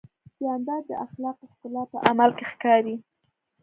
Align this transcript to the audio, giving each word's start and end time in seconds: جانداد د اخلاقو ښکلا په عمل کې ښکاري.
جانداد 0.41 0.83
د 0.89 0.91
اخلاقو 1.05 1.45
ښکلا 1.51 1.83
په 1.91 1.97
عمل 2.09 2.29
کې 2.37 2.45
ښکاري. 2.51 2.95